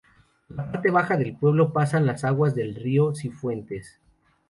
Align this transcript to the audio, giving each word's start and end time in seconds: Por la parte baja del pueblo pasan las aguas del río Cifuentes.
Por 0.47 0.55
la 0.57 0.71
parte 0.71 0.89
baja 0.89 1.15
del 1.15 1.37
pueblo 1.37 1.73
pasan 1.73 2.07
las 2.07 2.23
aguas 2.23 2.55
del 2.55 2.73
río 2.73 3.13
Cifuentes. 3.13 4.01